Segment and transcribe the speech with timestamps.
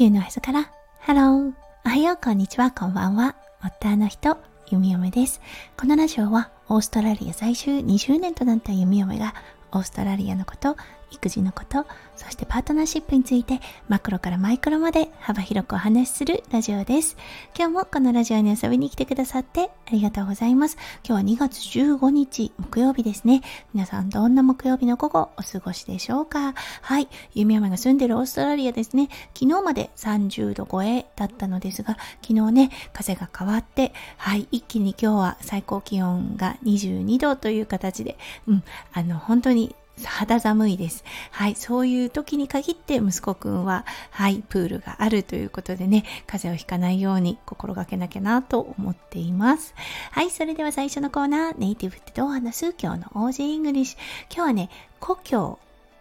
[0.00, 1.52] 球のへそから、ハロー、
[1.84, 3.36] おはよう、こんにちは、こんばんは。
[3.62, 4.38] 夫の人、
[4.70, 5.42] ゆみよめです。
[5.76, 9.34] このラジオは、オーストラリア在住20年となった弓嫁が、
[9.72, 10.78] オーストラリアのこと、
[11.10, 11.86] 育児のこと、
[12.16, 17.16] そしてパートナーシップについてマクロからマイクロまで幅広くお話しするラジオです。
[17.56, 20.76] 今日もこのラジオに遊びに来てくださってありがとうございます。
[21.06, 23.42] 今日は2月15日木曜日ですね。
[23.74, 26.54] 皆さんどんな木曜日の午後お過ごしでしょうか？
[26.82, 27.08] はい。
[27.34, 29.08] 弓山が住んでるオーストラリアですね。
[29.34, 39.74] 昨日まで30度超えだったのですが、昨日ね、風が変わって、はい、一気に今日は最高気温が22度という形で、うん、あの、本当に
[40.06, 41.04] 肌寒いです。
[41.30, 49.74] はい、そういう時に限って息子くんは、はい、プールがあるということでね、風邪をひかないように心がけなきゃなと思っています。
[50.10, 52.74] はい、それでは最初のコーナー、ネイティブってどう話す？
[52.80, 53.98] 今日の Aussie English。
[54.34, 55.58] 今日はね、故郷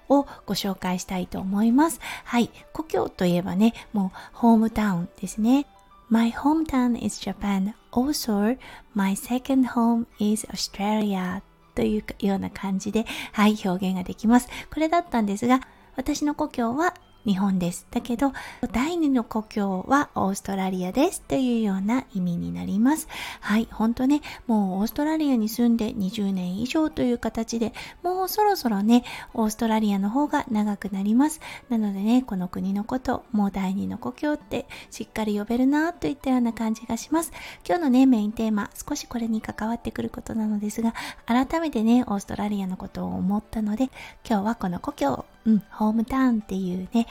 [0.10, 2.00] をご紹介したいと思います。
[2.24, 5.66] はい、故郷といえばね、もうホームタウンですね。
[6.10, 7.74] My hometown is Japan.
[7.92, 8.58] Also,
[8.96, 11.44] my second home is Australia.
[11.76, 14.48] というような感じで、はい、表現ができます。
[14.74, 15.62] これだったんですが、
[15.96, 16.94] 私の故郷は
[17.26, 17.86] 日本です。
[17.92, 18.32] だけど、
[18.72, 23.08] 第二の故郷はオーストラリアですというような意味になります。
[23.42, 29.04] はい、本当ね、もうオーストラリアに住んで20年以上という形で、もうそろそろね、
[29.34, 31.42] オーストラリアの方が長くなります。
[31.70, 37.32] なのでね、この国のこと、もう第二の故郷ってしっかり呼べるなといったような感じがします。
[37.68, 40.94] 今日のね、メインテーマ、少しこれに関わってくることなのですが、
[41.26, 43.90] 改めてね、オーストラリアのことを思ったので、
[44.28, 47.08] 今日はこの故郷うん、ホームタウンっていうね、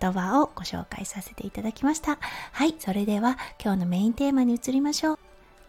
[0.00, 2.18] 言葉をご紹介させていただきました。
[2.52, 5.18] はい、それでは今日のメインテーマに移りましょう。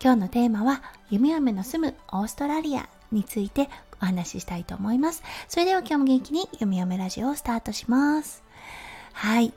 [0.01, 3.69] 今日のテーマは、夢嫁の住むオーストラリアについて
[4.01, 5.23] お話ししたいと思います。
[5.47, 8.43] それでは今日も元気に弓嫁ラジオをスタートします。
[9.13, 9.53] はい。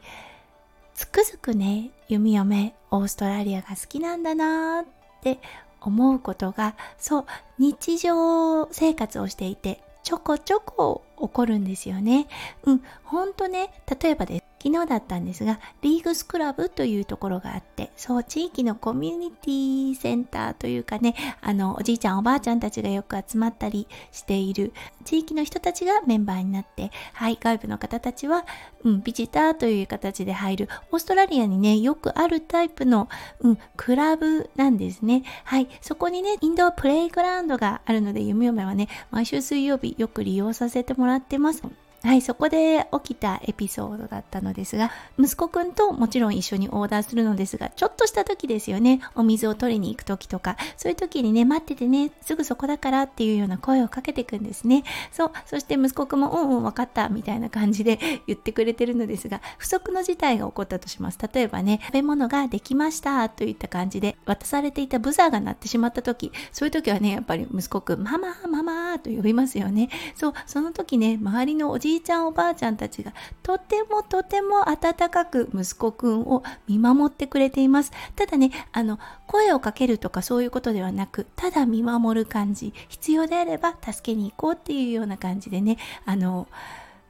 [0.95, 4.87] つくづくね、弓嫁、オーストラリアが好きなんだなーっ
[5.23, 5.39] て
[5.81, 7.27] 思うことが、そう、
[7.59, 12.27] 日常生活をしていて、ちょこちょこ起こるんですよね。
[12.65, 14.50] うん、ほんとね、例えばです。
[14.63, 28.45] 昨日だったんですが、リーグスクラブというところがあって、そう、地域のコミュニティセンターというかね、あの、おじいちゃんおばあちゃんたちがよく集まったりしている地域の人たちがメンバーになって、はい、外部の方たちは、
[28.85, 33.09] うん、ビジターという形で入る、オーストラリアにね、よくあるタイプの、
[33.41, 35.23] うん、クラブなんですね。
[35.45, 41.63] はい、そこにね、インドプレイグラウンドがあるので、弓嫁はね、毎週水曜日よく利用させてもらってます。
[42.03, 54.83] はい、そこで起きたエピソードだったのですが、息子くんともちろん一緒にオーダーするのですが、ちょっとした時ですよね、お水を取りに行く時とか、そういう時にね、待っててね、すぐそこだからっていうような声をかけていくんですね。
[55.13, 61.19] そう、そして息子くんも、うんうん、わかった、みたいな感じで 言ってくれてるのですが、不測の事態が起こったとします。
[61.35, 69.91] 例えばね、食べ物ができましたといった感じで、渡されていたブザーが鳴ってしまった時、そういう時はね、やっぱり息子くん、ママ、ママと呼びますよね。
[70.15, 73.13] そう、その時ね、周りのおじじいちゃんおばあちゃんたちが
[73.43, 77.91] とてもとても温かく息子くんを見守ってくれています。
[78.15, 86.47] ただね、あの、声をかけるとかそういうことではなく、ただ見守る感じ、必要であれば助けに行こうっていうような感じでね、あの、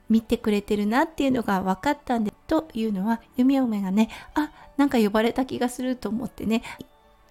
[0.08, 6.62] 見てくれてるなっていうのが分かったんで、というのは、弓嫁がね、あ、なんか呼ばれた気がすると思ってね、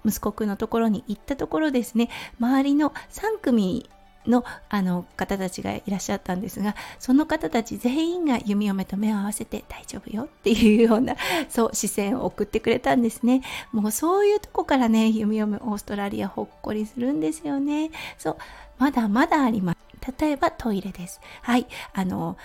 [0.05, 3.89] 息子くんのところに行ったところですね、周りの3組
[4.27, 11.15] のあの方たちがいらっしゃったんですがその方たち全員が弓嫁と目を合わせて大丈夫よっていうような
[11.49, 13.41] そう視線を送ってくれたんですね
[13.71, 18.37] もうそういうとこからね弓嫁オーストラリアほっこりするんですよねそう
[18.77, 21.19] まだまだあります例えばトイレです。
[21.41, 21.67] はい。
[21.93, 22.37] あの、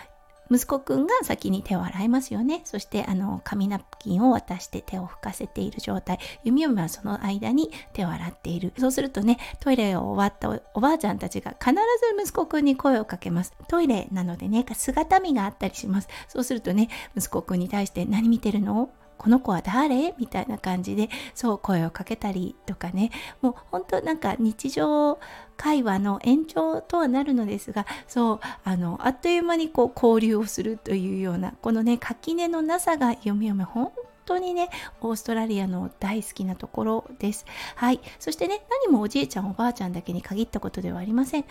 [0.54, 2.60] 息子くんが先に手を洗いますよね。
[2.64, 6.20] そしてあの紙ナプキンを渡して手を拭かせている状態。
[6.44, 8.72] 弓嫁はその間に手を洗っている。
[8.78, 13.52] そうするとね、トイレを終わったおばあちゃんたちが必ず息子くんに声をかけます。
[13.66, 16.08] トイレなのでね、姿見があったりします。
[16.28, 18.90] そうするとね、息子くんに対して何見てるの？
[19.18, 20.14] この子は誰？
[20.18, 23.10] みたいな感じでそう声をかけたりとかね。
[23.40, 25.18] もう本当なんか日常
[25.56, 33.92] 会話の延長とはなるのですがそうあのあっという間にこう交流をするというようなこのね垣根のなさが読み読め本
[34.24, 37.46] 当にね、オーストラリアの大好きなところです。
[37.76, 38.00] はい。
[38.18, 41.44] そしてね、何もおじいちゃんおばあちゃんだけに限ったことではありません。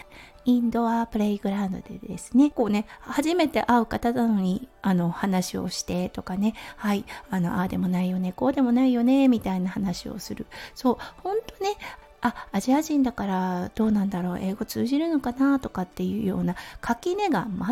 [0.45, 10.45] インドアプレイグラウンドでですね、こうね、初めて会う方なのに、あの、話をしてとかね、はい、あの、ああでもないよね、こうでもないよね、みたいな話をする。
[10.75, 11.77] そう、本当ね、
[12.23, 17.69] あアジア人だからどうなんだろう英語通じるのかなとかっていうような垣根が全く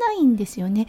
[0.00, 0.88] ないんですよね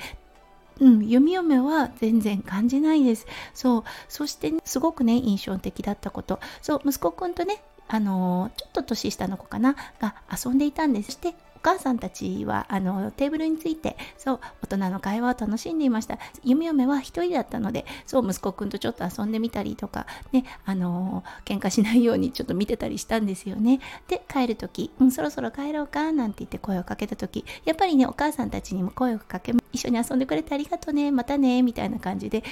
[0.82, 3.26] うん、弓嫁は全然感じないです。
[3.54, 3.84] そう。
[4.10, 6.40] そして、ね、すごくね、印象的だったこと。
[6.62, 11.06] そう、息子くんとね、あのちょっと年下の子かなが遊んでいたんです。
[11.08, 11.36] そして
[11.66, 16.20] 母さんたちはあのテーブルについてそう大人の会話を楽しんでいました。
[16.44, 23.80] 弓嫁は一人だったのでそう息子くんとちょっと遊んでみたりとかねあの喧嘩しないようにちょっと見てたりしたんですよね。
[24.08, 32.44] で帰る時、うん、そろそろ帰ろうかなんて言って声をかけた時やっぱりねお母さんたちにも声をかけ一緒に遊んでくれてありがとねまたねみたいな感じで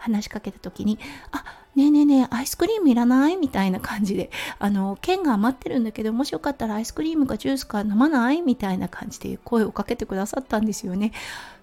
[0.00, 0.98] 話しかけた時に
[1.30, 1.44] 「あ
[1.76, 11.12] ねえねえねえアイスクリームいらない?」みたいな感じで「あの剣が余ってるんだけどもしよかったらアイスクリームかジュースか飲まない?」みたいな感じで声をかけてくださったんですよね。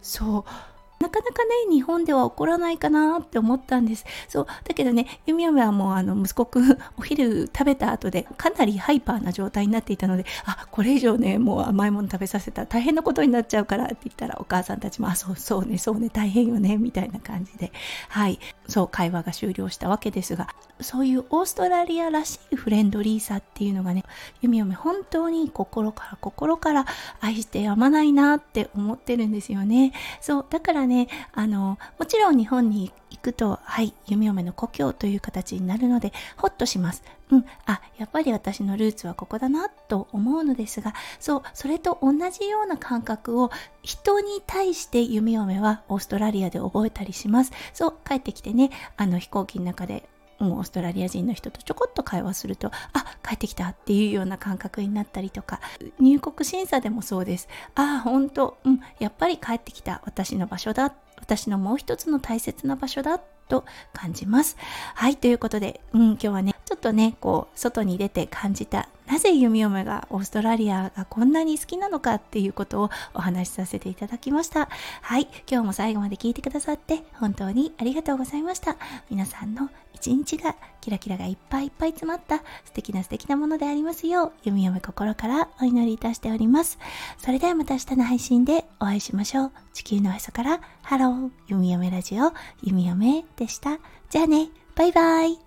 [0.01, 4.05] そうなかなかね、日本では起こらないかなって思ったんです。
[4.27, 4.47] そう。
[4.63, 17.71] だけどね、ゆみやめはもうあの、息子くん、 お昼食べた後で、かなりハイパーな状態になっていたので、あ、これ以上ね、もう甘いもの食べさせたら大変なことになっちゃうからって言ったら、お母さんたちも、あ、そうそうね、そうね、大変よね、みたいな感じで、
[18.09, 18.39] はい。
[18.67, 20.47] そう、会話が終了したわけですが、
[20.81, 24.03] そういうオーストラリアらしいフレンドリーさっていうのがね、
[24.41, 26.85] ゆみよめ本当に心から心から
[27.19, 29.93] 愛してやまないなって思ってるんですよね。
[30.21, 37.03] そう、だからね、あの、もちろん日本に行くと、はい、弓嫁の故郷という形になるので、ほっとします。
[37.29, 43.51] うん、あ、やっぱり私のルーツはここだなと思うのですが、そう、それと同じような感覚を
[43.83, 47.51] 人に対して弓嫁はオーストラリアで覚えたりします。
[47.73, 50.07] そう、帰ってきてね、あの飛行機の中で
[50.39, 55.59] もうオーストラリア人の人とちょこっと会話すると、あ、帰ってきたっていうような感覚になったりとか、
[55.99, 57.47] 入国審査でもそうです。
[57.75, 60.93] あ、本当うん、やっぱり帰ってきた私の場所だ。
[61.19, 64.57] 私のもう一つの大切な場所だと感じます。
[64.95, 74.69] はい、ということで、うん、今日はね、ちょっとね、こう、外に出て感じた、なぜ弓嫁がオーストラリアがこんなに好きなのかっていうことをお話しさせていただきました。
[75.01, 78.75] はい、今日も最後まで聞いてくださって本当にありがとうございました。
[79.09, 86.77] 皆さんの一日がキラキラがいっぱいいっぱい詰まった素敵な素敵なものでありますよう、ゆみよめ心からお祈りいたしております。
[87.17, 89.51] それではまた明日の配信でお会いしましょう。
[89.73, 92.31] 地球のへそからハロー、ゆみよめラジオ、
[92.61, 93.79] ゆみよめでした。
[94.09, 95.46] じゃあね、バイバイ。